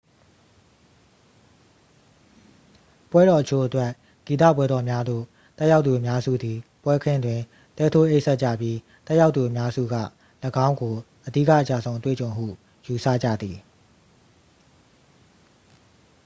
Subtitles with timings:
[3.11, 3.91] ပွဲတော်အချို့အတွက်
[4.25, 5.23] ဂီတပွဲတော်များသို့
[5.57, 7.39] တက်ရောက်သူအများစုသည် ပွဲခင်းတွင်
[7.77, 9.95] တဲထိုးအိပ်စက်ကြပြီး တက်ရောက်သူအများစုက
[10.65, 10.95] ၎င်းကို
[11.25, 12.47] အဓိက အကျဆုံး အတွေ့အကြုံဟု
[12.85, 13.57] ယူဆကြသည်